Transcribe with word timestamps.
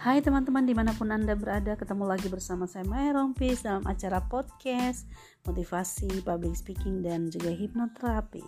Hai 0.00 0.24
teman-teman 0.24 0.64
di 0.64 0.72
mana 0.72 0.96
pun 0.96 1.12
Anda 1.12 1.36
berada 1.36 1.76
Ketemu 1.76 2.08
lagi 2.08 2.32
bersama 2.32 2.64
saya 2.64 2.88
Maya 2.88 3.12
Rompis 3.12 3.68
Dalam 3.68 3.84
acara 3.84 4.24
podcast 4.24 5.04
Motivasi, 5.44 6.24
public 6.24 6.56
speaking, 6.56 7.04
dan 7.04 7.28
juga 7.28 7.52
hipnoterapi. 7.52 8.40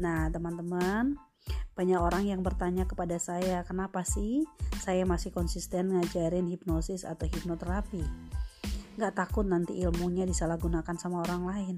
Nah 0.00 0.32
teman-teman 0.32 1.20
Banyak 1.76 2.00
orang 2.00 2.24
yang 2.32 2.40
bertanya 2.40 2.88
kepada 2.88 3.20
saya 3.20 3.60
Kenapa 3.68 4.08
sih 4.08 4.48
saya 4.80 5.04
masih 5.04 5.36
konsisten 5.36 5.92
ngajarin 5.92 6.48
hipnosis 6.48 7.04
atau 7.04 7.28
hipnoterapi? 7.28 8.00
Gak 8.96 9.20
takut 9.20 9.44
nanti 9.44 9.84
ilmunya 9.84 10.24
disalahgunakan 10.24 10.96
sama 10.96 11.20
orang 11.28 11.44
lain. 11.44 11.76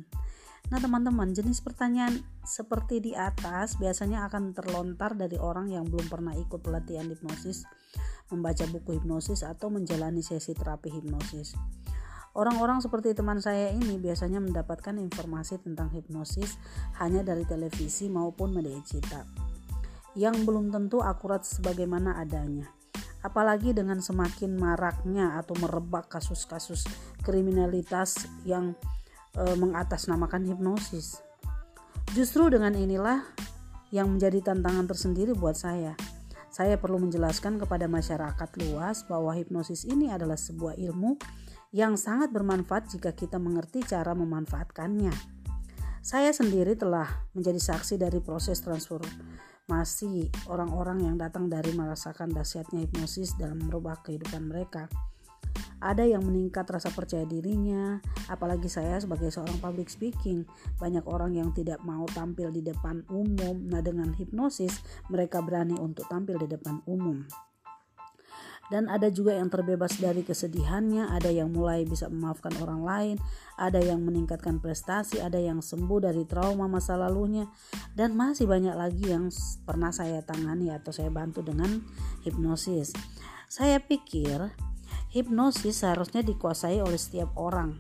Nah 0.70 0.78
teman-teman 0.78 1.34
jenis 1.34 1.59
pertanyaan 1.59 2.23
seperti 2.46 3.02
di 3.02 3.19
atas 3.19 3.82
biasanya 3.82 4.30
akan 4.30 4.55
terlontar 4.55 5.19
dari 5.19 5.42
orang 5.42 5.74
yang 5.74 5.91
belum 5.91 6.06
pernah 6.06 6.38
ikut 6.38 6.62
pelatihan 6.62 7.10
hipnosis 7.10 7.66
membaca 8.32 8.64
buku 8.66 8.96
hipnosis 8.98 9.45
atau 9.45 9.68
menjalani 9.68 10.24
sesi 10.24 10.56
terapi 10.56 10.88
hipnosis. 10.88 11.52
Orang-orang 12.32 12.80
seperti 12.80 13.12
teman 13.12 13.45
saya 13.45 13.68
ini 13.68 14.00
biasanya 14.00 14.40
mendapatkan 14.40 14.96
informasi 14.96 15.60
tentang 15.60 15.92
hipnosis 15.92 16.56
hanya 16.96 17.20
dari 17.20 17.45
televisi 17.45 18.09
maupun 18.09 18.56
media 18.56 18.80
cetak, 18.80 19.28
yang 20.16 20.32
belum 20.48 20.73
tentu 20.73 21.04
akurat 21.04 21.45
sebagaimana 21.45 22.16
adanya. 22.16 22.73
Apalagi 23.20 23.76
dengan 23.76 24.00
semakin 24.00 24.56
maraknya 24.56 25.37
atau 25.37 25.54
merebak 25.60 26.09
kasus-kasus 26.09 26.88
kriminalitas 27.20 28.26
yang 28.48 28.74
e, 29.37 29.45
mengatasnamakan 29.54 30.48
hipnosis. 30.48 31.20
Justru 32.16 32.48
dengan 32.48 32.73
inilah 32.74 33.23
yang 33.92 34.09
menjadi 34.09 34.40
tantangan 34.40 34.88
tersendiri 34.88 35.37
buat 35.37 35.54
saya 35.54 35.92
saya 36.52 36.76
perlu 36.76 37.00
menjelaskan 37.00 37.56
kepada 37.56 37.88
masyarakat 37.88 38.50
luas 38.60 39.08
bahwa 39.08 39.32
hipnosis 39.32 39.88
ini 39.88 40.12
adalah 40.12 40.36
sebuah 40.36 40.76
ilmu 40.76 41.16
yang 41.72 41.96
sangat 41.96 42.28
bermanfaat 42.28 42.92
jika 42.92 43.16
kita 43.16 43.40
mengerti 43.40 43.80
cara 43.80 44.12
memanfaatkannya. 44.12 45.40
Saya 46.04 46.28
sendiri 46.36 46.76
telah 46.76 47.08
menjadi 47.32 47.56
saksi 47.56 47.96
dari 47.96 48.20
proses 48.20 48.60
transformasi 48.60 50.28
orang-orang 50.52 51.08
yang 51.08 51.16
datang 51.16 51.48
dari 51.48 51.73
merasakan 51.73 52.28
dahsyatnya 52.36 52.84
hipnosis 52.84 53.32
dalam 53.40 53.56
merubah 53.64 54.04
kehidupan 54.04 54.45
mereka 54.45 54.92
ada 55.83 56.07
yang 56.07 56.23
meningkat 56.23 56.63
rasa 56.71 56.95
percaya 56.95 57.27
dirinya 57.27 57.99
apalagi 58.30 58.71
saya 58.71 59.02
sebagai 59.02 59.35
seorang 59.35 59.59
public 59.59 59.91
speaking. 59.91 60.47
Banyak 60.79 61.02
orang 61.11 61.35
yang 61.35 61.51
tidak 61.51 61.83
mau 61.83 62.07
tampil 62.07 62.55
di 62.55 62.63
depan 62.63 63.02
umum. 63.11 63.66
Nah 63.66 63.83
dengan 63.83 64.15
hipnosis 64.15 64.78
mereka 65.10 65.43
berani 65.43 65.75
untuk 65.75 66.06
tampil 66.06 66.38
di 66.38 66.47
depan 66.47 66.78
umum. 66.87 67.27
Dan 68.72 68.88
ada 68.88 69.12
juga 69.12 69.37
yang 69.37 69.53
terbebas 69.53 70.00
dari 70.00 70.25
kesedihannya, 70.25 71.12
ada 71.12 71.28
yang 71.28 71.53
mulai 71.53 71.84
bisa 71.84 72.09
memaafkan 72.09 72.56
orang 72.65 72.81
lain, 72.81 73.16
ada 73.60 73.77
yang 73.77 74.00
meningkatkan 74.00 74.65
prestasi, 74.65 75.21
ada 75.21 75.37
yang 75.37 75.60
sembuh 75.60 76.09
dari 76.09 76.25
trauma 76.25 76.65
masa 76.65 76.97
lalunya, 76.97 77.44
dan 77.93 78.16
masih 78.16 78.49
banyak 78.49 78.72
lagi 78.72 79.12
yang 79.12 79.28
pernah 79.69 79.93
saya 79.93 80.25
tangani 80.25 80.72
atau 80.72 80.88
saya 80.88 81.12
bantu 81.12 81.44
dengan 81.44 81.84
hipnosis. 82.25 82.97
Saya 83.44 83.77
pikir 83.77 84.72
Hipnosis 85.12 85.84
seharusnya 85.84 86.25
dikuasai 86.25 86.81
oleh 86.81 86.97
setiap 86.97 87.37
orang 87.37 87.77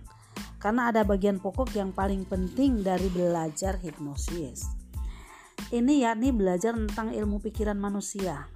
karena 0.60 0.92
ada 0.92 1.00
bagian 1.00 1.40
pokok 1.40 1.72
yang 1.72 1.96
paling 1.96 2.28
penting 2.28 2.84
dari 2.84 3.08
belajar 3.08 3.80
hipnosis. 3.80 4.68
Ini 5.72 6.04
yakni 6.04 6.28
belajar 6.28 6.76
tentang 6.76 7.16
ilmu 7.16 7.40
pikiran 7.40 7.80
manusia. 7.80 8.52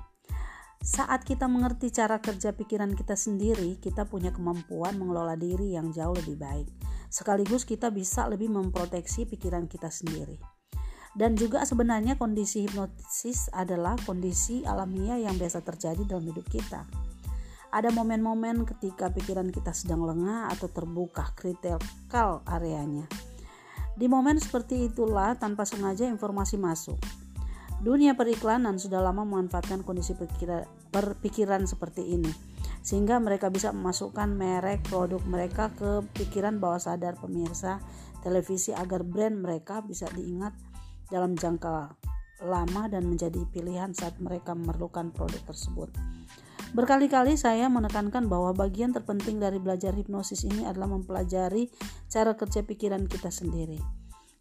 Saat 0.84 1.24
kita 1.24 1.48
mengerti 1.48 1.88
cara 1.88 2.20
kerja 2.20 2.52
pikiran 2.52 2.92
kita 2.92 3.16
sendiri, 3.16 3.80
kita 3.80 4.04
punya 4.04 4.28
kemampuan 4.28 5.00
mengelola 5.00 5.40
diri 5.40 5.72
yang 5.72 5.88
jauh 5.88 6.12
lebih 6.12 6.36
baik. 6.36 6.68
Sekaligus 7.08 7.64
kita 7.64 7.88
bisa 7.88 8.28
lebih 8.28 8.52
memproteksi 8.52 9.24
pikiran 9.24 9.72
kita 9.72 9.88
sendiri. 9.88 10.36
Dan 11.16 11.32
juga 11.32 11.64
sebenarnya 11.64 12.20
kondisi 12.20 12.68
hipnosis 12.68 13.48
adalah 13.56 13.96
kondisi 14.04 14.68
alamiah 14.68 15.16
yang 15.16 15.40
biasa 15.40 15.64
terjadi 15.64 16.04
dalam 16.04 16.28
hidup 16.28 16.44
kita 16.44 16.84
ada 17.76 17.92
momen-momen 17.92 18.64
ketika 18.64 19.12
pikiran 19.12 19.52
kita 19.52 19.76
sedang 19.76 20.08
lengah 20.08 20.48
atau 20.48 20.72
terbuka 20.72 21.36
kritikal 21.36 22.40
areanya. 22.48 23.04
Di 23.92 24.08
momen 24.08 24.40
seperti 24.40 24.88
itulah 24.88 25.36
tanpa 25.36 25.68
sengaja 25.68 26.08
informasi 26.08 26.56
masuk. 26.56 26.96
Dunia 27.84 28.16
periklanan 28.16 28.80
sudah 28.80 29.04
lama 29.04 29.28
memanfaatkan 29.28 29.84
kondisi 29.84 30.16
pikiran, 30.16 30.64
perpikiran 30.88 31.68
seperti 31.68 32.16
ini 32.16 32.32
sehingga 32.80 33.18
mereka 33.18 33.50
bisa 33.50 33.74
memasukkan 33.74 34.30
merek 34.30 34.86
produk 34.86 35.18
mereka 35.26 35.74
ke 35.74 36.06
pikiran 36.16 36.62
bawah 36.62 36.78
sadar 36.78 37.18
pemirsa 37.18 37.82
televisi 38.22 38.70
agar 38.70 39.02
brand 39.02 39.42
mereka 39.42 39.82
bisa 39.82 40.06
diingat 40.14 40.54
dalam 41.10 41.34
jangka 41.34 41.98
lama 42.46 42.82
dan 42.86 43.10
menjadi 43.10 43.42
pilihan 43.50 43.90
saat 43.90 44.22
mereka 44.22 44.54
memerlukan 44.54 45.10
produk 45.10 45.42
tersebut. 45.50 45.90
Berkali-kali 46.76 47.40
saya 47.40 47.72
menekankan 47.72 48.28
bahwa 48.28 48.52
bagian 48.52 48.92
terpenting 48.92 49.40
dari 49.40 49.56
belajar 49.56 49.96
hipnosis 49.96 50.44
ini 50.44 50.68
adalah 50.68 50.92
mempelajari 50.92 51.72
cara 52.04 52.36
kerja 52.36 52.68
pikiran 52.68 53.08
kita 53.08 53.32
sendiri. 53.32 53.80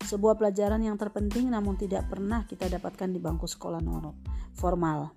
Sebuah 0.03 0.35
pelajaran 0.35 0.83
yang 0.83 0.99
terpenting 0.99 1.47
namun 1.47 1.79
tidak 1.79 2.11
pernah 2.11 2.43
kita 2.43 2.67
dapatkan 2.67 3.07
di 3.07 3.23
bangku 3.23 3.47
sekolah 3.47 3.79
normal 3.79 4.19
formal. 4.51 5.15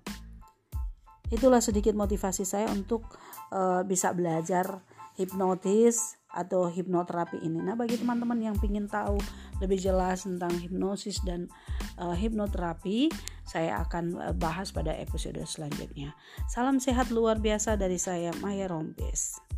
Itulah 1.27 1.59
sedikit 1.59 1.91
motivasi 1.91 2.47
saya 2.47 2.71
untuk 2.71 3.03
uh, 3.51 3.83
bisa 3.83 4.15
belajar 4.15 4.79
hipnotis 5.19 6.15
atau 6.31 6.71
hipnoterapi 6.71 7.43
ini. 7.43 7.59
Nah, 7.59 7.75
bagi 7.75 7.99
teman-teman 7.99 8.39
yang 8.39 8.55
ingin 8.63 8.87
tahu 8.87 9.19
lebih 9.59 9.75
jelas 9.75 10.23
tentang 10.23 10.55
hipnosis 10.55 11.19
dan 11.27 11.51
uh, 11.99 12.15
hipnoterapi, 12.15 13.11
saya 13.49 13.81
akan 13.81 14.05
uh, 14.21 14.35
bahas 14.37 14.69
pada 14.69 14.93
episode 14.93 15.41
selanjutnya. 15.49 16.13
Salam 16.45 16.77
sehat 16.77 17.09
luar 17.09 17.41
biasa 17.41 17.73
dari 17.81 17.97
saya 17.97 18.29
Maya 18.37 18.69
Rompes. 18.69 19.48